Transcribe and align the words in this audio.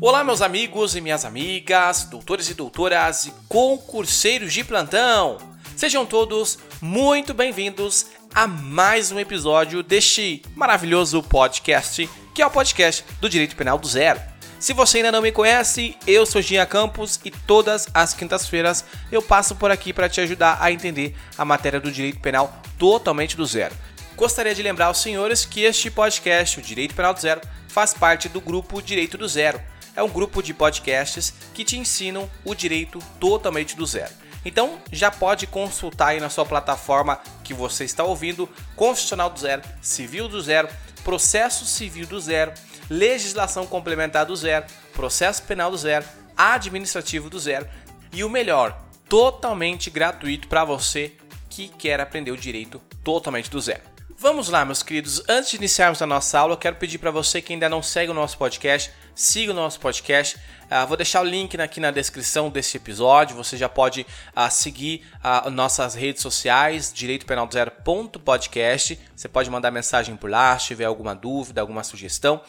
Olá, 0.00 0.22
meus 0.22 0.40
amigos 0.42 0.94
e 0.94 1.00
minhas 1.00 1.24
amigas, 1.24 2.04
doutores 2.04 2.48
e 2.48 2.54
doutoras 2.54 3.26
e 3.26 3.32
concurseiros 3.48 4.52
de 4.52 4.62
plantão! 4.62 5.38
Sejam 5.74 6.06
todos 6.06 6.56
muito 6.80 7.34
bem-vindos 7.34 8.06
a 8.32 8.46
mais 8.46 9.10
um 9.10 9.18
episódio 9.18 9.82
deste 9.82 10.40
maravilhoso 10.54 11.20
podcast, 11.20 12.08
que 12.32 12.40
é 12.40 12.46
o 12.46 12.50
podcast 12.50 13.04
do 13.20 13.28
Direito 13.28 13.56
Penal 13.56 13.76
do 13.76 13.88
Zero. 13.88 14.20
Se 14.60 14.72
você 14.72 14.98
ainda 14.98 15.10
não 15.10 15.20
me 15.20 15.32
conhece, 15.32 15.96
eu 16.06 16.24
sou 16.24 16.40
Gia 16.40 16.64
Campos 16.64 17.18
e 17.24 17.32
todas 17.32 17.88
as 17.92 18.14
quintas-feiras 18.14 18.84
eu 19.10 19.20
passo 19.20 19.56
por 19.56 19.72
aqui 19.72 19.92
para 19.92 20.08
te 20.08 20.20
ajudar 20.20 20.58
a 20.60 20.70
entender 20.70 21.16
a 21.36 21.44
matéria 21.44 21.80
do 21.80 21.90
direito 21.90 22.20
penal 22.20 22.62
totalmente 22.78 23.36
do 23.36 23.44
zero. 23.44 23.74
Gostaria 24.14 24.54
de 24.54 24.62
lembrar 24.62 24.86
aos 24.86 25.02
senhores 25.02 25.44
que 25.44 25.62
este 25.62 25.90
podcast, 25.90 26.60
o 26.60 26.62
Direito 26.62 26.94
Penal 26.94 27.14
do 27.14 27.20
Zero, 27.20 27.40
faz 27.66 27.94
parte 27.94 28.28
do 28.28 28.40
grupo 28.40 28.80
Direito 28.80 29.18
do 29.18 29.28
Zero. 29.28 29.60
É 29.98 30.02
um 30.04 30.08
grupo 30.08 30.40
de 30.40 30.54
podcasts 30.54 31.34
que 31.52 31.64
te 31.64 31.76
ensinam 31.76 32.30
o 32.44 32.54
direito 32.54 33.00
totalmente 33.18 33.74
do 33.74 33.84
zero. 33.84 34.14
Então 34.44 34.80
já 34.92 35.10
pode 35.10 35.44
consultar 35.44 36.10
aí 36.10 36.20
na 36.20 36.30
sua 36.30 36.46
plataforma 36.46 37.20
que 37.42 37.52
você 37.52 37.82
está 37.82 38.04
ouvindo 38.04 38.48
Constitucional 38.76 39.28
do 39.28 39.40
Zero, 39.40 39.60
Civil 39.82 40.28
do 40.28 40.40
Zero, 40.40 40.68
Processo 41.02 41.66
Civil 41.66 42.06
do 42.06 42.20
Zero, 42.20 42.52
Legislação 42.88 43.66
Complementar 43.66 44.24
do 44.24 44.36
Zero, 44.36 44.66
Processo 44.92 45.42
Penal 45.42 45.72
do 45.72 45.76
Zero, 45.76 46.04
Administrativo 46.36 47.28
do 47.28 47.40
Zero 47.40 47.66
e 48.12 48.22
o 48.22 48.30
melhor, 48.30 48.80
totalmente 49.08 49.90
gratuito 49.90 50.46
para 50.46 50.64
você 50.64 51.14
que 51.50 51.66
quer 51.70 52.00
aprender 52.00 52.30
o 52.30 52.36
direito 52.36 52.80
totalmente 53.02 53.50
do 53.50 53.60
zero. 53.60 53.97
Vamos 54.20 54.48
lá, 54.48 54.64
meus 54.64 54.82
queridos. 54.82 55.22
Antes 55.28 55.50
de 55.50 55.58
iniciarmos 55.58 56.02
a 56.02 56.06
nossa 56.06 56.40
aula, 56.40 56.54
eu 56.54 56.58
quero 56.58 56.74
pedir 56.74 56.98
para 56.98 57.12
você 57.12 57.40
que 57.40 57.52
ainda 57.52 57.68
não 57.68 57.80
segue 57.80 58.10
o 58.10 58.14
nosso 58.14 58.36
podcast, 58.36 58.90
siga 59.14 59.52
o 59.52 59.54
nosso 59.54 59.78
podcast. 59.78 60.36
Uh, 60.64 60.84
vou 60.88 60.96
deixar 60.96 61.20
o 61.20 61.24
link 61.24 61.56
aqui 61.60 61.78
na 61.78 61.92
descrição 61.92 62.50
desse 62.50 62.76
episódio. 62.76 63.36
Você 63.36 63.56
já 63.56 63.68
pode 63.68 64.00
uh, 64.00 64.50
seguir 64.50 65.06
uh, 65.22 65.48
nossas 65.50 65.94
redes 65.94 66.20
sociais, 66.20 66.92
Direito 66.92 67.26
Penal 67.26 67.48
Zero 67.48 67.70
podcast. 68.24 68.98
Você 69.14 69.28
pode 69.28 69.48
mandar 69.50 69.70
mensagem 69.70 70.16
por 70.16 70.28
lá 70.28 70.58
se 70.58 70.66
tiver 70.66 70.86
alguma 70.86 71.14
dúvida, 71.14 71.60
alguma 71.60 71.84
sugestão. 71.84 72.42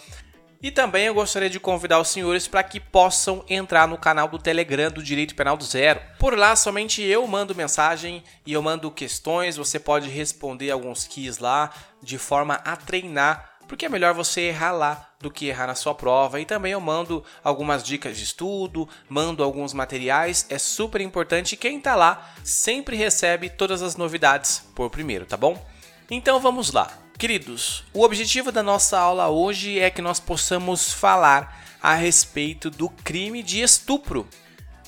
E 0.61 0.69
também 0.71 1.05
eu 1.05 1.13
gostaria 1.13 1.49
de 1.49 1.57
convidar 1.57 2.02
os 2.02 2.09
senhores 2.09 2.45
para 2.45 2.61
que 2.63 2.81
possam 2.81 3.45
entrar 3.47 3.88
no 3.88 3.97
canal 3.97 4.27
do 4.27 4.38
Telegram 4.38 4.91
do 4.91 5.01
Direito 5.01 5.33
Penal 5.33 5.55
do 5.55 5.63
Zero. 5.63 6.01
Por 6.19 6.38
lá, 6.38 6.53
somente 6.53 7.01
eu 7.01 7.25
mando 7.25 7.55
mensagem 7.55 8.21
e 8.45 8.51
eu 8.51 8.61
mando 8.61 8.91
questões. 8.91 9.55
Você 9.55 9.79
pode 9.79 10.09
responder 10.09 10.69
alguns 10.69 11.07
keys 11.07 11.38
lá 11.38 11.71
de 12.03 12.17
forma 12.17 12.55
a 12.55 12.75
treinar, 12.75 13.57
porque 13.69 13.85
é 13.85 13.89
melhor 13.89 14.13
você 14.13 14.41
errar 14.41 14.73
lá 14.73 15.09
do 15.17 15.31
que 15.31 15.47
errar 15.47 15.67
na 15.67 15.75
sua 15.75 15.95
prova. 15.95 16.41
E 16.41 16.45
também 16.45 16.73
eu 16.73 16.81
mando 16.81 17.23
algumas 17.41 17.81
dicas 17.81 18.17
de 18.17 18.25
estudo, 18.25 18.88
mando 19.07 19.44
alguns 19.45 19.73
materiais. 19.73 20.45
É 20.49 20.57
super 20.57 20.99
importante. 20.99 21.55
Quem 21.55 21.77
está 21.77 21.95
lá 21.95 22.33
sempre 22.44 22.97
recebe 22.97 23.49
todas 23.49 23.81
as 23.81 23.95
novidades 23.95 24.61
por 24.75 24.89
primeiro, 24.89 25.25
tá 25.25 25.38
bom? 25.38 25.66
Então 26.11 26.38
vamos 26.41 26.73
lá. 26.73 27.08
Queridos, 27.20 27.84
o 27.94 28.03
objetivo 28.03 28.50
da 28.50 28.64
nossa 28.64 28.98
aula 28.98 29.28
hoje 29.28 29.78
é 29.78 29.89
que 29.89 30.02
nós 30.02 30.22
possamos 30.22 30.94
falar 30.94 31.62
a 31.84 31.94
respeito 31.94 32.70
do 32.70 32.88
crime 32.88 33.44
de 33.44 33.59
estupro. 33.59 34.25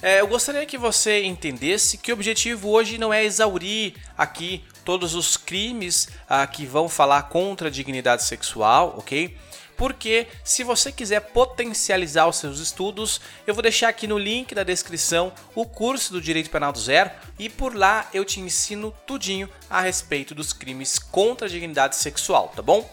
É, 0.02 0.22
eu 0.22 0.28
gostaria 0.28 0.66
que 0.66 0.78
você 0.78 1.26
entendesse 1.26 1.98
que 1.98 2.10
o 2.10 2.16
objetivo 2.16 2.70
hoje 2.70 2.98
não 2.98 3.14
é 3.14 3.22
exaurir 3.26 3.96
aqui 4.18 4.64
todos 4.86 5.14
os 5.14 5.36
crimes 5.36 6.08
ah, 6.30 6.48
que 6.48 6.66
vão 6.66 6.88
falar 6.88 7.24
contra 7.24 7.68
a 7.68 7.72
dignidade 7.72 8.24
sexual, 8.24 8.96
ok? 8.98 9.38
Porque 9.82 10.28
se 10.44 10.64
você 10.64 10.92
quiser 10.92 11.20
potencializar 11.22 12.28
os 12.28 12.36
seus 12.36 12.60
estudos, 12.60 13.20
eu 13.48 13.54
vou 13.56 13.64
deixar 13.64 13.90
aqui 13.90 14.06
no 14.06 14.16
link 14.16 14.54
da 14.54 14.62
descrição 14.62 15.34
o 15.56 15.66
curso 15.66 16.14
do 16.14 16.22
Direito 16.22 16.52
Penal 16.52 16.72
do 16.72 16.80
Zero 16.80 17.10
e 17.40 17.50
por 17.50 17.76
lá 17.76 18.08
eu 18.14 18.24
te 18.24 18.40
ensino 18.40 18.94
tudinho 19.08 19.50
a 19.68 19.82
respeito 19.82 20.36
dos 20.36 20.54
crimes 20.54 21.00
contra 21.00 21.48
a 21.48 21.50
dignidade 21.50 21.96
sexual, 21.96 22.50
tá 22.56 22.62
bom? 22.62 22.88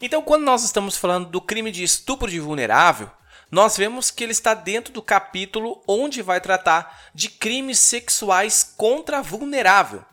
Então, 0.00 0.22
quando 0.22 0.44
nós 0.44 0.62
estamos 0.62 0.96
falando 0.96 1.28
do 1.28 1.40
crime 1.40 1.72
de 1.72 1.82
estupro 1.82 2.30
de 2.30 2.38
vulnerável, 2.38 3.10
nós 3.50 3.76
vemos 3.76 4.12
que 4.12 4.22
ele 4.22 4.30
está 4.30 4.54
dentro 4.54 4.92
do 4.92 5.02
capítulo 5.02 5.82
onde 5.88 6.22
vai 6.22 6.40
tratar 6.40 7.10
de 7.12 7.30
crimes 7.30 7.80
sexuais 7.80 8.72
contra 8.76 9.20
vulnerável. 9.20 10.04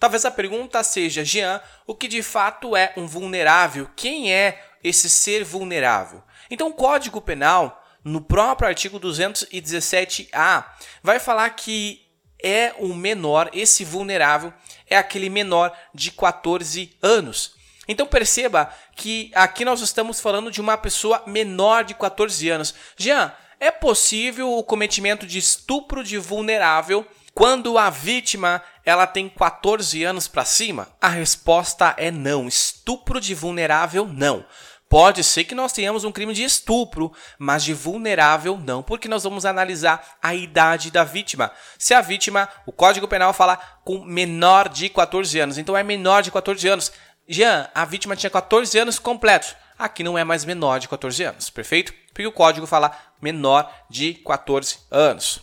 Talvez 0.00 0.24
a 0.24 0.30
pergunta 0.32 0.82
seja, 0.82 1.24
Jean, 1.24 1.60
o 1.86 1.94
que 1.94 2.08
de 2.08 2.24
fato 2.24 2.74
é 2.74 2.92
um 2.96 3.06
vulnerável? 3.06 3.88
Quem 3.94 4.34
é 4.34 4.71
esse 4.82 5.08
ser 5.08 5.44
vulnerável. 5.44 6.22
Então, 6.50 6.68
o 6.68 6.74
Código 6.74 7.20
Penal, 7.20 7.82
no 8.04 8.20
próprio 8.20 8.68
artigo 8.68 8.98
217-A, 8.98 10.74
vai 11.02 11.18
falar 11.18 11.50
que 11.50 12.02
é 12.42 12.74
o 12.78 12.92
menor, 12.92 13.48
esse 13.52 13.84
vulnerável 13.84 14.52
é 14.88 14.96
aquele 14.96 15.30
menor 15.30 15.72
de 15.94 16.10
14 16.10 16.96
anos. 17.00 17.54
Então 17.86 18.06
perceba 18.06 18.72
que 18.96 19.30
aqui 19.34 19.64
nós 19.64 19.80
estamos 19.80 20.20
falando 20.20 20.50
de 20.50 20.60
uma 20.60 20.76
pessoa 20.76 21.22
menor 21.26 21.84
de 21.84 21.94
14 21.94 22.48
anos. 22.48 22.74
Jean, 22.96 23.32
é 23.58 23.70
possível 23.70 24.52
o 24.52 24.64
cometimento 24.64 25.26
de 25.26 25.38
estupro 25.38 26.02
de 26.04 26.18
vulnerável 26.18 27.06
quando 27.34 27.78
a 27.78 27.88
vítima 27.90 28.62
ela 28.84 29.06
tem 29.06 29.28
14 29.28 30.02
anos 30.04 30.28
para 30.28 30.44
cima? 30.44 30.88
A 31.00 31.08
resposta 31.08 31.94
é 31.96 32.10
não. 32.10 32.46
Estupro 32.46 33.20
de 33.20 33.34
vulnerável 33.34 34.06
não. 34.06 34.44
Pode 34.92 35.24
ser 35.24 35.44
que 35.44 35.54
nós 35.54 35.72
tenhamos 35.72 36.04
um 36.04 36.12
crime 36.12 36.34
de 36.34 36.44
estupro, 36.44 37.10
mas 37.38 37.64
de 37.64 37.72
vulnerável 37.72 38.58
não, 38.58 38.82
porque 38.82 39.08
nós 39.08 39.24
vamos 39.24 39.46
analisar 39.46 40.18
a 40.22 40.34
idade 40.34 40.90
da 40.90 41.02
vítima. 41.02 41.50
Se 41.78 41.94
a 41.94 42.02
vítima, 42.02 42.46
o 42.66 42.72
Código 42.72 43.08
Penal 43.08 43.32
fala 43.32 43.56
com 43.86 44.04
menor 44.04 44.68
de 44.68 44.90
14 44.90 45.40
anos, 45.40 45.56
então 45.56 45.74
é 45.74 45.82
menor 45.82 46.22
de 46.22 46.30
14 46.30 46.68
anos. 46.68 46.92
Jean, 47.26 47.70
a 47.74 47.86
vítima 47.86 48.14
tinha 48.14 48.28
14 48.28 48.78
anos 48.78 48.98
completos. 48.98 49.56
Aqui 49.78 50.04
não 50.04 50.18
é 50.18 50.24
mais 50.24 50.44
menor 50.44 50.78
de 50.78 50.90
14 50.90 51.22
anos, 51.22 51.48
perfeito? 51.48 51.94
Porque 52.12 52.26
o 52.26 52.30
código 52.30 52.66
fala 52.66 52.94
menor 53.18 53.72
de 53.88 54.12
14 54.12 54.76
anos. 54.90 55.40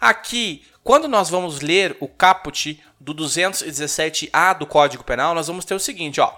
Aqui, 0.00 0.64
quando 0.84 1.08
nós 1.08 1.28
vamos 1.28 1.60
ler 1.60 1.96
o 1.98 2.06
caput 2.06 2.80
do 3.00 3.12
217A 3.12 4.56
do 4.56 4.64
Código 4.64 5.02
Penal, 5.02 5.34
nós 5.34 5.48
vamos 5.48 5.64
ter 5.64 5.74
o 5.74 5.80
seguinte, 5.80 6.20
ó: 6.20 6.32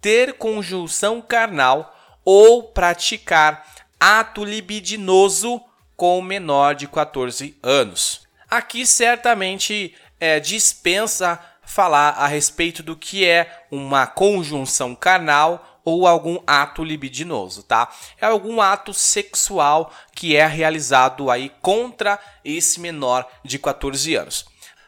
ter 0.00 0.34
conjunção 0.34 1.20
carnal 1.20 1.90
ou 2.24 2.62
praticar 2.62 3.66
ato 4.00 4.44
libidinoso 4.44 5.60
com 5.96 6.20
menor 6.22 6.74
de 6.74 6.88
14 6.88 7.56
anos. 7.62 8.26
Aqui 8.50 8.86
certamente 8.86 9.94
é, 10.20 10.40
dispensa 10.40 11.40
falar 11.66 12.10
a 12.10 12.26
respeito 12.26 12.82
do 12.82 12.96
que 12.96 13.26
é 13.26 13.64
uma 13.70 14.06
conjunção 14.06 14.94
carnal 14.94 15.80
ou 15.84 16.06
algum 16.06 16.38
ato 16.46 16.82
libidinoso, 16.82 17.62
tá? 17.62 17.92
É 18.20 18.26
algum 18.26 18.60
ato 18.60 18.94
sexual 18.94 19.92
que 20.14 20.34
é 20.34 20.46
realizado 20.46 21.30
aí 21.30 21.52
contra 21.60 22.18
esse 22.44 22.80
menor 22.80 23.28
de 23.44 23.58
14 23.58 24.14
anos. 24.14 24.46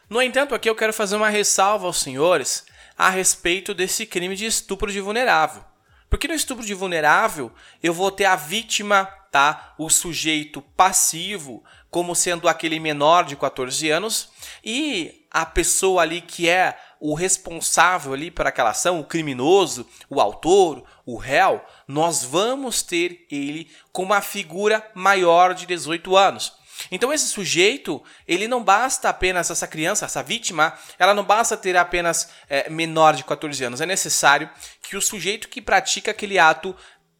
No 0.09 0.21
entanto, 0.21 0.55
aqui 0.55 0.69
eu 0.69 0.75
quero 0.75 0.93
fazer 0.93 1.15
uma 1.15 1.29
ressalva 1.29 1.85
aos 1.85 1.99
senhores 1.99 2.65
a 2.97 3.09
respeito 3.09 3.73
desse 3.73 4.05
crime 4.05 4.35
de 4.35 4.45
estupro 4.45 4.91
de 4.91 4.99
vulnerável. 4.99 5.63
Porque 6.09 6.27
no 6.27 6.33
estupro 6.33 6.65
de 6.65 6.73
vulnerável, 6.73 7.51
eu 7.83 7.93
vou 7.93 8.09
ter 8.11 8.25
a 8.25 8.35
vítima, 8.35 9.05
tá? 9.31 9.73
O 9.77 9.89
sujeito 9.89 10.61
passivo, 10.61 11.63
como 11.89 12.15
sendo 12.15 12.47
aquele 12.47 12.79
menor 12.79 13.25
de 13.25 13.35
14 13.35 13.89
anos, 13.89 14.29
e 14.63 15.25
a 15.29 15.45
pessoa 15.45 16.01
ali 16.01 16.21
que 16.21 16.47
é 16.47 16.77
o 16.99 17.13
responsável 17.13 18.13
ali 18.13 18.31
por 18.31 18.47
aquela 18.47 18.71
ação, 18.71 18.99
o 18.99 19.03
criminoso, 19.03 19.87
o 20.09 20.19
autor, 20.19 20.83
o 21.05 21.15
réu, 21.17 21.63
nós 21.87 22.23
vamos 22.23 22.81
ter 22.81 23.27
ele 23.29 23.69
com 23.91 24.03
uma 24.03 24.21
figura 24.21 24.89
maior 24.95 25.53
de 25.53 25.65
18 25.65 26.15
anos. 26.15 26.53
Então 26.91 27.11
esse 27.11 27.27
sujeito, 27.27 28.03
ele 28.27 28.47
não 28.47 28.63
basta 28.63 29.09
apenas, 29.09 29.49
essa 29.49 29.67
criança, 29.67 30.05
essa 30.05 30.23
vítima, 30.23 30.77
ela 30.97 31.13
não 31.13 31.23
basta 31.23 31.57
ter 31.57 31.75
apenas 31.75 32.29
é, 32.49 32.69
menor 32.69 33.15
de 33.15 33.23
14 33.23 33.63
anos. 33.63 33.81
É 33.81 33.85
necessário 33.85 34.49
que 34.81 34.95
o 34.95 35.01
sujeito 35.01 35.49
que 35.49 35.61
pratica 35.61 36.11
aquele 36.11 36.39
ato, 36.39 36.75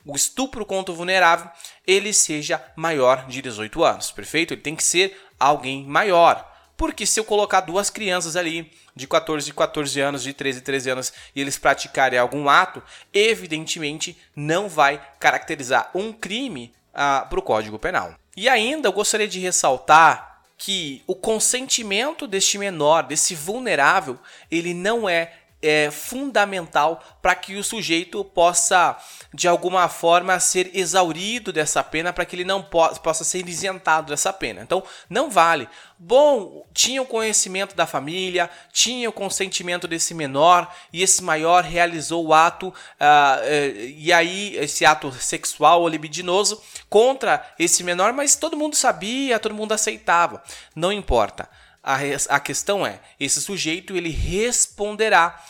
o 0.06 0.16
estupro 0.16 0.66
contra 0.66 0.94
o 0.94 0.96
vulnerável, 0.96 1.50
ele 1.86 2.14
seja 2.14 2.64
maior 2.76 3.28
de 3.28 3.42
18 3.42 3.84
anos, 3.84 4.12
perfeito? 4.12 4.54
Ele 4.54 4.62
tem 4.62 4.76
que 4.76 4.84
ser 4.84 5.20
alguém 5.40 5.86
maior. 5.86 6.54
Porque 6.78 7.08
se 7.08 7.20
eu 7.20 7.26
colocar 7.26 7.62
duas 7.62 7.90
crianças 7.90 8.36
ali, 8.36 8.72
de 8.96 9.08
14 9.08 9.50
e 9.50 9.54
14 9.54 10.00
anos, 10.00 10.24
de 10.24 10.32
13 10.32 10.60
e 10.60 10.62
13 10.62 10.90
anos, 10.92 11.14
e 11.36 11.42
eles 11.42 11.58
praticarem 11.58 12.20
algum 12.20 12.48
ato, 12.48 12.84
evidentemente 13.12 14.16
não 14.36 14.70
vai 14.70 15.02
caracterizar 15.20 15.90
um 15.96 16.14
crime 16.14 16.72
ah, 16.94 17.26
para 17.28 17.40
o 17.40 17.42
Código 17.42 17.80
Penal. 17.80 18.16
E 18.38 18.48
ainda 18.48 18.88
eu 18.88 18.94
gostaria 18.94 19.28
de 19.28 19.40
ressaltar 19.40 20.44
que 20.60 21.02
o 21.08 21.16
consentimento 21.16 22.28
deste 22.28 22.60
menor, 22.60 23.02
desse 23.02 23.34
vulnerável, 23.34 24.20
ele 24.52 24.76
não 24.76 25.10
é 25.10 25.34
é 25.62 25.90
fundamental 25.90 27.04
para 27.22 27.34
que 27.36 27.56
o 27.56 27.64
sujeito 27.64 28.24
possa, 28.24 28.96
de 29.34 29.48
alguma 29.48 29.90
forma, 29.90 30.40
ser 30.40 30.72
exaurido 30.74 31.52
dessa 31.52 31.84
pena, 31.84 32.14
para 32.14 32.26
que 32.26 32.36
ele 32.36 32.44
não 32.44 32.62
po 32.62 32.88
possa 33.00 33.24
ser 33.24 33.48
isentado 33.48 34.12
dessa 34.12 34.32
pena. 34.32 34.62
Então, 34.62 34.84
não 35.10 35.30
vale. 35.30 35.68
Bom, 36.00 36.64
tinha 36.74 37.02
o 37.02 37.08
conhecimento 37.08 37.76
da 37.76 37.88
família, 37.88 38.50
tinha 38.72 39.10
o 39.10 39.14
consentimento 39.14 39.88
desse 39.88 40.14
menor, 40.14 40.72
e 40.94 41.02
esse 41.02 41.24
maior 41.24 41.64
realizou 41.64 42.28
o 42.28 42.34
ato, 42.34 42.68
uh, 42.68 42.72
uh, 42.72 43.80
e 43.98 44.14
aí, 44.14 44.56
esse 44.58 44.86
ato 44.86 45.12
sexual 45.12 45.82
ou 45.82 45.88
libidinoso 45.88 46.62
contra 46.88 47.44
esse 47.58 47.84
menor, 47.84 48.14
mas 48.14 48.36
todo 48.36 48.56
mundo 48.56 48.76
sabia, 48.76 49.40
todo 49.40 49.56
mundo 49.56 49.72
aceitava. 49.72 50.42
Não 50.76 50.92
importa. 50.92 51.50
A, 51.90 52.00
a 52.36 52.40
questão 52.42 52.86
é, 52.86 53.00
esse 53.18 53.42
sujeito 53.42 53.96
ele 53.96 54.10
responderá 54.10 55.42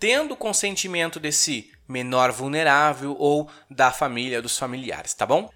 tendo 0.00 0.34
consentimento 0.34 1.20
desse 1.20 1.70
menor 1.86 2.32
vulnerável 2.32 3.14
ou 3.16 3.48
da 3.70 3.92
família, 3.92 4.42
dos 4.42 4.58
familiares, 4.58 5.14
tá 5.14 5.24
bom? 5.24 5.48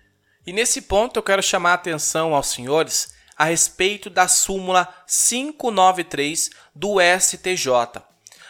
E 0.47 0.53
nesse 0.53 0.83
ponto 0.83 1.19
eu 1.19 1.23
quero 1.23 1.43
chamar 1.43 1.73
a 1.73 1.75
atenção 1.75 2.33
aos 2.33 2.47
senhores 2.47 3.13
a 3.37 3.47
respeito 3.47 4.09
da 4.09 4.29
súmula 4.29 4.87
593 5.09 6.51
do 6.73 6.99
STJ. 7.01 7.69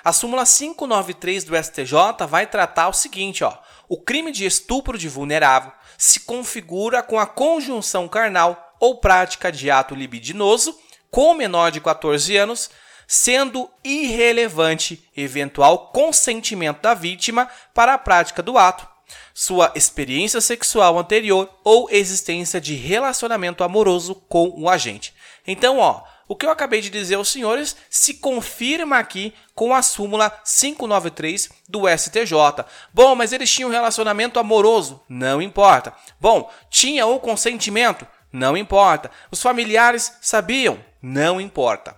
A 0.05 0.13
súmula 0.13 0.45
593 0.45 1.45
do 1.45 1.57
STJ 1.57 2.27
vai 2.29 2.47
tratar 2.47 2.89
o 2.89 2.93
seguinte, 2.93 3.43
ó: 3.43 3.57
o 3.89 3.99
crime 3.99 4.31
de 4.31 4.45
estupro 4.45 4.99
de 4.99 5.09
vulnerável 5.09 5.73
se 5.97 6.21
configura 6.21 7.03
com 7.03 7.19
a 7.19 7.27
conjunção 7.27 8.07
carnal 8.07 8.75
ou 8.79 9.01
prática 9.01 9.51
de 9.51 9.71
ato 9.71 9.95
libidinoso 9.95 10.79
com 11.15 11.33
menor 11.33 11.71
de 11.71 11.81
14 11.81 12.37
anos, 12.37 12.69
sendo 13.07 13.71
irrelevante 13.85 15.09
eventual 15.17 15.93
consentimento 15.93 16.83
da 16.83 16.93
vítima 16.93 17.49
para 17.73 17.95
a 17.95 17.99
prática 17.99 18.43
do 18.43 18.59
ato, 18.59 18.85
sua 19.33 19.71
experiência 19.77 20.41
sexual 20.41 20.99
anterior 20.99 21.49
ou 21.63 21.89
existência 21.89 22.61
de 22.61 22.75
relacionamento 22.75 23.63
amoroso 23.63 24.17
com 24.29 24.61
o 24.61 24.69
agente. 24.69 25.15
Então, 25.47 25.79
ó, 25.79 26.03
o 26.27 26.35
que 26.35 26.47
eu 26.47 26.51
acabei 26.51 26.81
de 26.81 26.91
dizer 26.91 27.15
aos 27.15 27.29
senhores 27.29 27.77
se 27.89 28.15
confirma 28.15 28.99
aqui 28.99 29.33
com 29.55 29.73
a 29.73 29.83
súmula 29.83 30.29
593 30.45 31.49
do 31.69 31.83
STJ. 31.97 32.65
Bom, 32.93 33.15
mas 33.15 33.33
eles 33.33 33.53
tinham 33.53 33.71
um 33.71 33.73
relacionamento 33.73 34.41
amoroso? 34.41 35.01
Não 35.09 35.41
importa. 35.41 35.95
Bom, 36.21 36.51
tinha 36.69 37.07
o 37.07 37.21
consentimento? 37.21 38.05
Não 38.33 38.57
importa. 38.57 39.13
Os 39.31 39.41
familiares 39.41 40.13
sabiam? 40.21 40.77
Não 41.07 41.39
importa. 41.39 41.95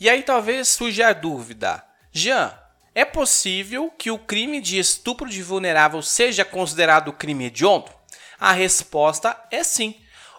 E 0.00 0.08
aí 0.08 0.22
talvez 0.22 0.68
surja 0.68 1.08
a 1.08 1.12
dúvida: 1.12 1.84
Jean, 2.10 2.50
é 2.94 3.04
possível 3.04 3.90
que 3.90 4.10
o 4.10 4.18
crime 4.18 4.58
de 4.58 4.78
estupro 4.78 5.28
de 5.28 5.42
vulnerável 5.42 6.00
seja 6.00 6.46
considerado 6.46 7.12
crime 7.12 7.44
hediondo? 7.44 7.90
A 8.40 8.52
resposta 8.52 9.38
é 9.50 9.62
sim. 9.62 9.96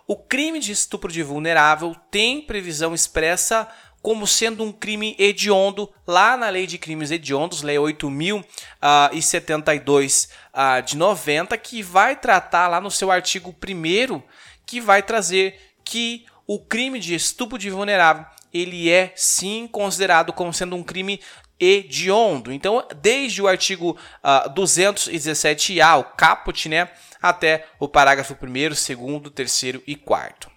O 0.07 0.15
crime 0.15 0.59
de 0.59 0.71
estupro 0.71 1.11
de 1.11 1.21
vulnerável 1.21 1.95
tem 2.09 2.41
previsão 2.41 2.95
expressa 2.95 3.69
como 4.01 4.25
sendo 4.25 4.63
um 4.63 4.71
crime 4.71 5.15
hediondo 5.19 5.93
lá 6.07 6.35
na 6.35 6.49
Lei 6.49 6.65
de 6.65 6.79
Crimes 6.79 7.11
Hediondos, 7.11 7.61
Lei 7.61 7.77
8072 7.77 10.23
uh, 10.23 10.79
uh, 10.79 10.81
de 10.81 10.97
90, 10.97 11.55
que 11.59 11.83
vai 11.83 12.15
tratar 12.15 12.67
lá 12.69 12.81
no 12.81 12.89
seu 12.89 13.11
artigo 13.11 13.53
1 13.53 14.23
que 14.65 14.81
vai 14.81 15.03
trazer 15.03 15.61
que 15.83 16.25
o 16.49 16.57
crime 16.57 16.99
de 16.99 17.13
estupro 17.13 17.59
de 17.59 17.69
vulnerável 17.69 18.25
ele 18.51 18.89
é 18.89 19.13
sim 19.15 19.67
considerado 19.67 20.33
como 20.33 20.51
sendo 20.51 20.75
um 20.75 20.81
crime 20.81 21.21
hediondo. 21.59 22.51
Então, 22.51 22.83
desde 22.99 23.39
o 23.39 23.47
artigo 23.47 23.91
uh, 23.91 23.97
ah, 24.23 24.49
217A, 24.49 25.99
o 25.99 26.03
caput, 26.03 26.67
né, 26.67 26.89
até 27.21 27.67
o 27.79 27.87
parágrafo 27.87 28.35
1 28.41 29.19
2 29.19 29.31
3 29.31 29.63
e 29.85 29.95
4 29.95 30.49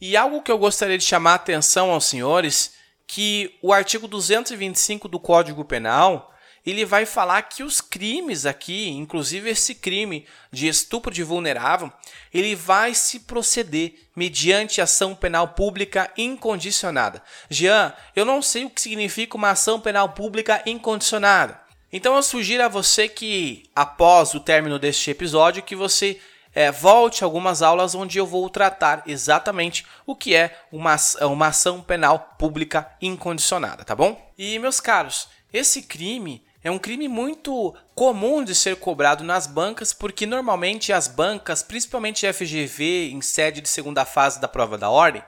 E 0.00 0.16
algo 0.16 0.40
que 0.40 0.52
eu 0.52 0.58
gostaria 0.58 0.96
de 0.96 1.02
chamar 1.02 1.32
a 1.32 1.34
atenção 1.34 1.90
aos 1.90 2.04
senhores, 2.04 2.74
que 3.04 3.58
o 3.60 3.72
artigo 3.72 4.06
225 4.06 5.08
do 5.08 5.18
Código 5.18 5.64
Penal, 5.64 6.32
ele 6.64 6.84
vai 6.84 7.06
falar 7.06 7.42
que 7.42 7.62
os 7.62 7.80
crimes 7.80 8.44
aqui, 8.46 8.88
inclusive 8.90 9.50
esse 9.50 9.74
crime 9.74 10.26
de 10.52 10.68
estupro 10.68 11.12
de 11.12 11.22
vulnerável, 11.22 11.92
ele 12.32 12.54
vai 12.54 12.94
se 12.94 13.20
proceder 13.20 13.94
mediante 14.14 14.80
ação 14.80 15.14
penal 15.14 15.48
pública 15.48 16.10
incondicionada. 16.16 17.22
Jean, 17.48 17.92
eu 18.14 18.24
não 18.24 18.42
sei 18.42 18.64
o 18.64 18.70
que 18.70 18.80
significa 18.80 19.36
uma 19.36 19.50
ação 19.50 19.80
penal 19.80 20.10
pública 20.10 20.62
incondicionada. 20.66 21.60
Então 21.92 22.14
eu 22.14 22.22
sugiro 22.22 22.62
a 22.64 22.68
você 22.68 23.08
que, 23.08 23.64
após 23.74 24.34
o 24.34 24.40
término 24.40 24.78
deste 24.78 25.10
episódio, 25.10 25.62
que 25.62 25.74
você 25.74 26.20
é, 26.54 26.70
volte 26.70 27.24
algumas 27.24 27.62
aulas 27.62 27.94
onde 27.94 28.18
eu 28.18 28.26
vou 28.26 28.48
tratar 28.48 29.02
exatamente 29.06 29.86
o 30.06 30.14
que 30.14 30.34
é 30.34 30.56
uma, 30.70 30.96
uma 31.22 31.48
ação 31.48 31.80
penal 31.80 32.36
pública 32.38 32.90
incondicionada, 33.00 33.84
tá 33.84 33.94
bom? 33.94 34.30
E 34.38 34.58
meus 34.58 34.80
caros, 34.80 35.28
esse 35.52 35.82
crime 35.82 36.44
é 36.62 36.70
um 36.70 36.78
crime 36.78 37.08
muito 37.08 37.74
comum 37.94 38.44
de 38.44 38.54
ser 38.54 38.76
cobrado 38.76 39.24
nas 39.24 39.46
bancas, 39.46 39.92
porque 39.92 40.26
normalmente 40.26 40.92
as 40.92 41.08
bancas, 41.08 41.62
principalmente 41.62 42.30
FGV, 42.30 43.10
em 43.12 43.22
sede 43.22 43.60
de 43.60 43.68
segunda 43.68 44.04
fase 44.04 44.40
da 44.40 44.46
prova 44.46 44.76
da 44.76 44.90
ordem, 44.90 45.22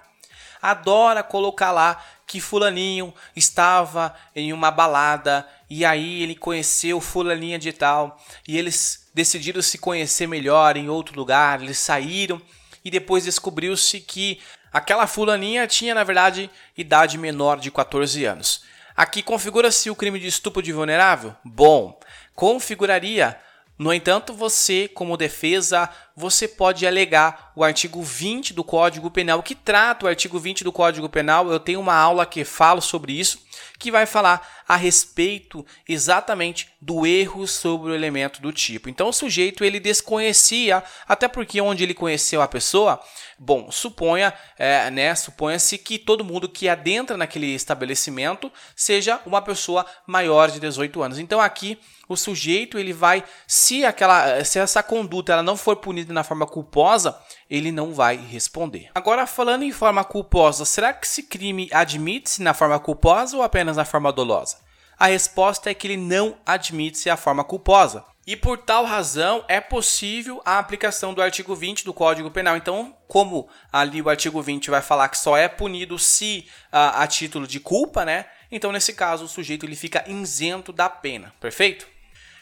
adora 0.60 1.22
colocar 1.22 1.72
lá 1.72 2.02
que 2.26 2.40
fulaninho 2.40 3.12
estava 3.34 4.14
em 4.34 4.52
uma 4.52 4.70
balada 4.70 5.46
e 5.68 5.84
aí 5.84 6.22
ele 6.22 6.34
conheceu 6.34 7.00
fulaninha 7.00 7.58
de 7.58 7.72
tal 7.72 8.22
e 8.46 8.56
eles 8.56 9.10
decidiram 9.12 9.60
se 9.60 9.78
conhecer 9.78 10.26
melhor 10.26 10.76
em 10.76 10.88
outro 10.88 11.16
lugar, 11.16 11.62
eles 11.62 11.78
saíram 11.78 12.40
e 12.84 12.90
depois 12.90 13.24
descobriu-se 13.24 14.00
que 14.00 14.40
aquela 14.72 15.06
fulaninha 15.06 15.66
tinha 15.66 15.94
na 15.94 16.04
verdade 16.04 16.50
idade 16.76 17.18
menor 17.18 17.58
de 17.58 17.70
14 17.70 18.24
anos. 18.24 18.62
Aqui 19.02 19.20
configura-se 19.20 19.90
o 19.90 19.96
crime 19.96 20.20
de 20.20 20.28
estupro 20.28 20.62
de 20.62 20.72
vulnerável? 20.72 21.34
Bom, 21.44 21.98
configuraria. 22.36 23.36
No 23.76 23.92
entanto, 23.92 24.32
você, 24.32 24.86
como 24.86 25.16
defesa, 25.16 25.90
você 26.14 26.46
pode 26.46 26.86
alegar 26.86 27.50
o 27.54 27.62
artigo 27.62 28.02
20 28.02 28.54
do 28.54 28.64
Código 28.64 29.10
Penal, 29.10 29.42
que 29.42 29.54
trata 29.54 30.06
o 30.06 30.08
artigo 30.08 30.38
20 30.38 30.64
do 30.64 30.72
Código 30.72 31.08
Penal. 31.08 31.50
Eu 31.50 31.60
tenho 31.60 31.80
uma 31.80 31.94
aula 31.94 32.24
que 32.24 32.44
falo 32.44 32.80
sobre 32.80 33.12
isso, 33.12 33.38
que 33.78 33.90
vai 33.90 34.06
falar 34.06 34.62
a 34.66 34.76
respeito 34.76 35.66
exatamente 35.88 36.68
do 36.80 37.04
erro 37.04 37.46
sobre 37.46 37.90
o 37.90 37.94
elemento 37.94 38.40
do 38.40 38.52
tipo. 38.52 38.88
Então 38.88 39.08
o 39.08 39.12
sujeito 39.12 39.64
ele 39.64 39.78
desconhecia, 39.78 40.82
até 41.06 41.28
porque 41.28 41.60
onde 41.60 41.82
ele 41.82 41.92
conheceu 41.92 42.40
a 42.40 42.48
pessoa, 42.48 43.00
bom, 43.38 43.70
suponha, 43.70 44.32
é, 44.58 44.90
né, 44.90 45.14
suponha-se 45.14 45.76
que 45.78 45.98
todo 45.98 46.24
mundo 46.24 46.48
que 46.48 46.68
adentra 46.68 47.16
naquele 47.16 47.54
estabelecimento 47.54 48.50
seja 48.74 49.20
uma 49.26 49.42
pessoa 49.42 49.84
maior 50.06 50.50
de 50.50 50.60
18 50.60 51.02
anos. 51.02 51.18
Então 51.18 51.40
aqui 51.40 51.78
o 52.08 52.16
sujeito 52.16 52.78
ele 52.78 52.92
vai, 52.92 53.24
se 53.46 53.84
aquela, 53.84 54.44
se 54.44 54.58
essa 54.58 54.82
conduta 54.82 55.32
ela 55.32 55.42
não 55.42 55.56
for 55.56 55.76
punida 55.76 56.12
na 56.12 56.24
forma 56.24 56.46
culposa, 56.46 57.18
ele 57.52 57.70
não 57.70 57.92
vai 57.92 58.16
responder. 58.16 58.88
Agora 58.94 59.26
falando 59.26 59.62
em 59.62 59.70
forma 59.70 60.02
culposa, 60.02 60.64
será 60.64 60.90
que 60.90 61.06
esse 61.06 61.24
crime 61.24 61.68
admite-se 61.70 62.42
na 62.42 62.54
forma 62.54 62.80
culposa 62.80 63.36
ou 63.36 63.42
apenas 63.42 63.76
na 63.76 63.84
forma 63.84 64.10
dolosa? 64.10 64.56
A 64.98 65.08
resposta 65.08 65.68
é 65.68 65.74
que 65.74 65.86
ele 65.86 65.98
não 65.98 66.38
admite-se 66.46 67.10
a 67.10 67.16
forma 67.16 67.44
culposa. 67.44 68.06
E 68.26 68.36
por 68.36 68.56
tal 68.56 68.86
razão 68.86 69.44
é 69.48 69.60
possível 69.60 70.40
a 70.46 70.58
aplicação 70.58 71.12
do 71.12 71.20
artigo 71.20 71.54
20 71.54 71.84
do 71.84 71.92
Código 71.92 72.30
Penal. 72.30 72.56
Então, 72.56 72.96
como 73.06 73.46
ali 73.70 74.00
o 74.00 74.08
artigo 74.08 74.40
20 74.40 74.70
vai 74.70 74.80
falar 74.80 75.10
que 75.10 75.18
só 75.18 75.36
é 75.36 75.46
punido 75.46 75.98
se 75.98 76.46
uh, 76.68 76.96
a 77.02 77.06
título 77.06 77.46
de 77.46 77.60
culpa, 77.60 78.02
né? 78.02 78.24
Então, 78.50 78.72
nesse 78.72 78.94
caso, 78.94 79.26
o 79.26 79.28
sujeito 79.28 79.66
ele 79.66 79.76
fica 79.76 80.04
isento 80.08 80.72
da 80.72 80.88
pena, 80.88 81.34
perfeito? 81.38 81.86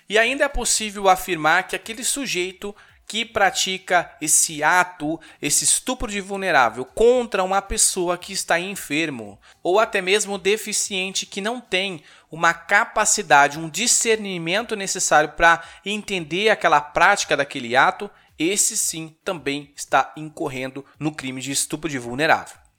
E 0.09 0.17
ainda 0.19 0.45
é 0.45 0.49
possível 0.49 1.09
afirmar 1.09 1.67
que 1.67 1.75
aquele 1.75 2.05
sujeito 2.05 2.77
que 3.11 3.25
pratica 3.25 4.09
esse 4.21 4.63
ato, 4.63 5.19
esse 5.43 5.65
estupro 5.65 6.09
de 6.09 6.21
vulnerável 6.21 6.85
contra 6.85 7.43
uma 7.43 7.61
pessoa 7.61 8.17
que 8.17 8.33
está 8.33 8.61
enfermo 8.61 9.37
ou 9.65 9.81
até 9.81 10.01
mesmo 10.01 10.39
deficiente 10.39 11.27
que 11.27 11.41
não 11.41 11.61
tem 11.61 12.05
uma 12.31 12.55
capacidade, 12.55 13.59
um 13.59 13.69
discernimento 13.69 14.77
necessário 14.77 15.31
para 15.31 15.61
entender 15.85 16.51
aquela 16.51 16.81
prática 16.81 17.37
daquele 17.37 17.75
ato, 17.75 18.09
esse 18.39 18.77
sim 18.77 19.17
também 19.25 19.73
está 19.75 20.13
incorrendo 20.17 20.85
no 20.97 21.13
crime 21.13 21.41
de 21.41 21.51
estupro 21.51 21.91
de 21.91 21.99
vulnerável. 21.99 22.70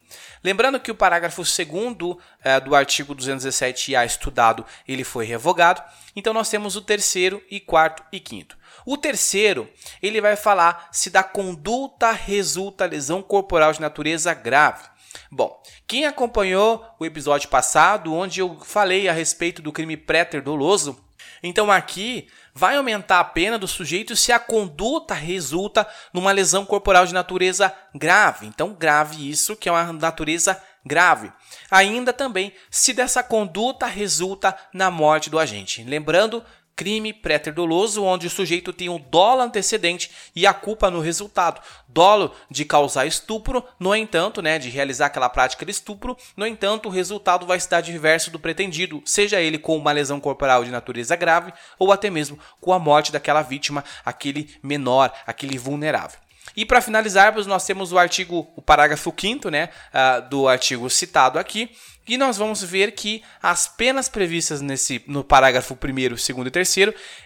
Lembrando 0.44 0.80
que 0.80 0.91
o 0.91 0.96
parágrafo 0.96 1.41
2 1.41 2.18
eh, 2.44 2.60
do 2.60 2.75
artigo 2.75 3.15
217A 3.15 4.06
estudado 4.06 4.65
ele 4.88 5.03
foi 5.03 5.25
revogado, 5.25 5.82
então 6.15 6.34
nós 6.34 6.50
temos 6.50 6.75
o 6.75 6.82
terceiro 6.82 7.41
e 7.50 7.60
quarto 7.60 8.03
e 8.12 8.20
quinto. 8.20 8.58
O 8.86 8.98
terceiro, 8.98 9.70
ele 10.01 10.22
vai 10.22 10.36
falar 10.36 10.89
se 10.91 11.10
da 11.10 11.24
conduta 11.24 12.12
resulta 12.12 12.86
lesão 12.86 13.22
corporal 13.22 13.72
de 13.72 13.82
natureza 13.82 14.34
grave. 14.34 14.89
Bom, 15.30 15.62
quem 15.88 16.06
acompanhou 16.06 16.86
o 17.00 17.06
episódio 17.06 17.50
passado, 17.50 18.13
onde 18.13 18.39
eu 18.39 18.60
falei 18.62 19.08
a 19.08 19.13
respeito 19.13 19.62
do 19.62 19.72
crime 19.72 19.98
pré-doloso, 19.98 20.98
então 21.44 21.72
aqui 21.72 22.28
vai 22.54 22.76
aumentar 22.78 23.20
a 23.20 23.24
pena 23.24 23.58
do 23.58 23.68
sujeito 23.68 24.16
se 24.16 24.32
a 24.32 24.40
conduta 24.40 25.14
resulta 25.14 25.88
numa 26.14 26.32
lesão 26.32 26.66
corporal 26.66 27.06
de 27.06 27.14
natureza 27.14 27.74
grave. 27.96 28.46
Então, 28.46 28.74
grave 28.74 29.30
isso, 29.30 29.56
que 29.56 29.70
é 29.70 29.72
uma 29.72 29.92
natureza 29.94 30.62
grave. 30.86 31.32
Ainda 31.70 32.12
também 32.12 32.54
se 32.70 32.94
dessa 32.94 33.24
conduta 33.24 33.86
resulta 33.86 34.56
na 34.74 34.92
morte 34.92 35.30
do 35.30 35.40
agente. 35.40 35.84
Lembrando 35.84 36.44
crime 36.82 37.14
pré-doloso, 37.14 38.04
onde 38.04 38.26
o 38.26 38.30
sujeito 38.30 38.74
tem 38.74 38.90
um 38.90 38.98
dolo 38.98 39.42
antecedente 39.42 40.10
e 40.36 40.48
a 40.48 40.54
culpa 40.54 40.90
no 40.90 41.00
resultado. 41.00 41.62
Dolo 41.88 42.34
de 42.50 42.66
causar 42.66 43.06
estupro, 43.06 43.64
no 43.80 43.96
entanto, 43.96 44.42
né, 44.42 44.58
de 44.58 44.68
realizar 44.68 45.06
aquela 45.06 45.30
prática 45.30 45.64
de 45.64 45.70
estupro, 45.70 46.18
no 46.36 46.44
entanto, 46.44 46.90
o 46.90 46.92
resultado 46.92 47.46
vai 47.46 47.58
estar 47.58 47.82
diverso 47.82 48.32
do 48.32 48.40
pretendido, 48.40 49.00
seja 49.06 49.40
ele 49.40 49.60
com 49.60 49.78
uma 49.78 49.92
lesão 49.92 50.20
corporal 50.20 50.64
de 50.64 50.72
natureza 50.72 51.16
grave 51.16 51.54
ou 51.78 51.92
até 51.92 52.10
mesmo 52.10 52.40
com 52.60 52.74
a 52.74 52.80
morte 52.80 53.12
daquela 53.12 53.44
vítima, 53.44 53.84
aquele 54.04 54.50
menor, 54.64 55.14
aquele 55.28 55.60
vulnerável. 55.60 56.18
E 56.56 56.66
para 56.66 56.82
finalizarmos, 56.82 57.46
nós 57.46 57.64
temos 57.64 57.92
o 57.92 58.00
artigo, 58.00 58.52
o 58.56 58.62
parágrafo 58.62 59.14
5 59.16 59.52
né, 59.52 59.70
uh, 59.94 60.28
do 60.28 60.48
artigo 60.48 60.90
citado 60.90 61.38
aqui, 61.38 61.70
e 62.08 62.17
nós 62.17 62.38
vamos 62.38 62.63
ver 62.63 62.91
que 62.93 63.24
as 63.41 63.67
penas 63.67 64.10
previstas 64.10 64.62
nesse, 64.62 65.03
no 65.08 65.24
parágrafo 65.24 65.75
1, 65.75 66.10
2 66.10 66.29
e 66.29 66.51
3, 66.51 66.75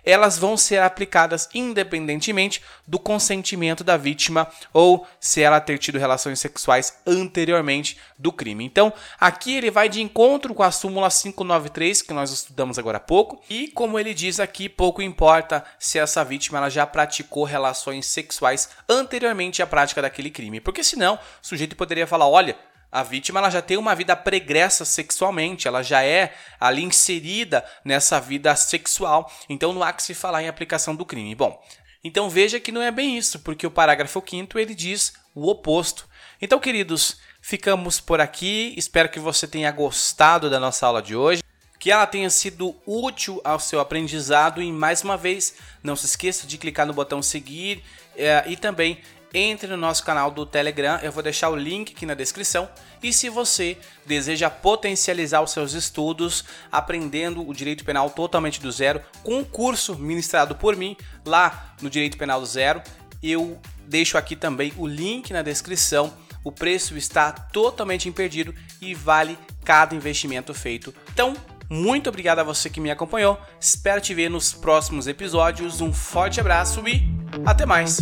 elas 0.04 0.38
vão 0.38 0.58
ser 0.58 0.82
aplicadas 0.82 1.50
independentemente 1.54 2.62
do 2.86 3.00
consentimento 3.00 3.84
da 3.84 3.98
vítima 3.98 4.48
ou 4.74 5.08
se 5.20 5.42
ela 5.42 5.60
ter 5.60 5.78
tido 5.78 5.98
relações 5.98 6.40
sexuais 6.40 6.98
anteriormente 7.06 7.98
do 8.18 8.32
crime. 8.32 8.66
Então, 8.66 8.92
aqui 9.20 9.56
ele 9.56 9.72
vai 9.72 9.88
de 9.88 10.02
encontro 10.02 10.54
com 10.54 10.64
a 10.64 10.72
súmula 10.72 11.10
593, 11.10 12.02
que 12.02 12.14
nós 12.14 12.32
estudamos 12.32 12.78
agora 12.78 12.98
há 12.98 13.02
pouco, 13.02 13.42
e 13.50 13.70
como 13.70 14.00
ele 14.00 14.14
diz 14.14 14.40
aqui, 14.40 14.68
pouco 14.68 15.02
importa 15.02 15.64
se 15.80 16.00
essa 16.00 16.24
vítima 16.24 16.58
ela 16.58 16.70
já 16.70 16.86
praticou 16.86 17.44
relações 17.44 18.06
sexuais 18.06 18.70
anteriormente 18.88 19.62
à 19.62 19.68
prática 19.68 20.02
daquele 20.02 20.30
crime, 20.30 20.60
porque 20.60 20.84
senão 20.84 21.16
o 21.16 21.20
sujeito 21.42 21.76
poderia 21.76 22.08
falar, 22.08 22.28
olha, 22.28 22.58
a 22.96 23.04
vítima 23.04 23.42
ela 23.42 23.50
já 23.50 23.62
tem 23.62 23.76
uma 23.76 23.94
vida 23.94 24.16
pregressa 24.16 24.86
sexualmente, 24.86 25.68
ela 25.68 25.84
já 25.84 26.02
é 26.02 26.34
ali 26.58 26.82
inserida 26.82 27.66
nessa 27.84 28.22
vida 28.22 28.56
sexual, 28.56 29.30
então 29.50 29.74
não 29.74 29.84
há 29.84 29.92
que 29.92 30.02
se 30.02 30.14
falar 30.14 30.42
em 30.42 30.48
aplicação 30.48 30.96
do 30.96 31.06
crime. 31.06 31.36
Bom, 31.36 31.62
então 32.02 32.30
veja 32.30 32.58
que 32.58 32.72
não 32.72 32.82
é 32.82 32.92
bem 32.92 33.18
isso, 33.18 33.40
porque 33.40 33.68
o 33.68 33.72
parágrafo 33.72 34.24
5 34.26 34.58
ele 34.58 34.74
diz 34.74 35.12
o 35.36 35.50
oposto. 35.50 36.08
Então, 36.42 36.58
queridos, 36.58 37.20
ficamos 37.42 38.00
por 38.00 38.22
aqui. 38.22 38.74
Espero 38.78 39.10
que 39.10 39.20
você 39.20 39.46
tenha 39.46 39.72
gostado 39.74 40.50
da 40.50 40.58
nossa 40.58 40.88
aula 40.88 41.02
de 41.02 41.18
hoje, 41.18 41.44
que 41.78 41.92
ela 41.92 42.08
tenha 42.08 42.30
sido 42.30 42.78
útil 42.86 43.42
ao 43.44 43.60
seu 43.60 43.82
aprendizado 43.82 44.62
e 44.62 44.72
mais 44.72 45.04
uma 45.04 45.18
vez, 45.18 45.56
não 45.84 45.98
se 45.98 46.06
esqueça 46.06 46.48
de 46.48 46.58
clicar 46.58 46.86
no 46.86 46.94
botão 46.94 47.22
seguir 47.22 47.84
é, 48.16 48.46
e 48.48 48.56
também 48.56 49.02
entre 49.36 49.68
no 49.68 49.76
nosso 49.76 50.04
canal 50.04 50.32
do 50.32 50.46
Telegram, 50.46 50.98
eu 51.04 51.12
vou 51.12 51.22
deixar 51.22 51.50
o 51.50 51.56
link 51.56 51.92
aqui 51.92 52.06
na 52.06 52.14
descrição. 52.14 52.70
E 53.04 53.12
se 53.12 53.28
você 53.28 53.78
deseja 54.06 54.50
potencializar 54.50 55.42
os 55.42 55.52
seus 55.52 55.74
estudos, 55.74 56.46
aprendendo 56.72 57.48
o 57.48 57.54
direito 57.54 57.84
penal 57.84 58.10
totalmente 58.10 58.62
do 58.62 58.72
zero, 58.72 59.02
com 59.24 59.40
um 59.40 59.44
curso 59.44 59.96
ministrado 59.96 60.56
por 60.56 60.76
mim 60.78 60.96
lá 61.26 61.76
no 61.82 61.90
Direito 61.90 62.18
Penal 62.18 62.40
do 62.40 62.46
Zero, 62.46 62.82
eu 63.22 63.60
deixo 63.86 64.18
aqui 64.18 64.36
também 64.36 64.72
o 64.78 64.88
link 64.88 65.34
na 65.34 65.42
descrição. 65.42 66.14
O 66.44 66.52
preço 66.52 66.96
está 66.96 67.32
totalmente 67.32 68.08
impedido 68.08 68.56
e 68.80 68.94
vale 68.94 69.38
cada 69.66 69.96
investimento 69.96 70.54
feito. 70.54 70.94
Então, 71.12 71.36
muito 71.70 72.08
obrigado 72.08 72.40
a 72.40 72.44
você 72.44 72.70
que 72.70 72.80
me 72.80 72.92
acompanhou. 72.92 73.38
Espero 73.60 74.00
te 74.00 74.14
ver 74.14 74.30
nos 74.30 74.54
próximos 74.54 75.08
episódios. 75.08 75.82
Um 75.82 75.92
forte 75.92 76.40
abraço 76.40 76.88
e 76.88 77.04
até 77.46 77.66
mais! 77.66 77.98